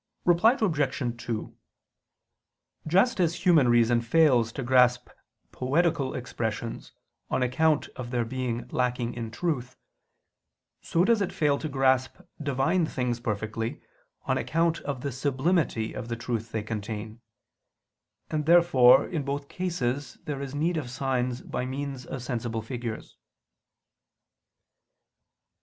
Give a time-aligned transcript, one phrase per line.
[0.25, 1.23] Reply Obj.
[1.25, 1.55] 2:
[2.87, 5.09] Just as human reason fails to grasp
[5.51, 6.91] poetical expressions
[7.29, 9.77] on account of their being lacking in truth,
[10.81, 13.79] so does it fail to grasp Divine things perfectly,
[14.25, 17.21] on account of the sublimity of the truth they contain:
[18.31, 23.17] and therefore in both cases there is need of signs by means of sensible figures.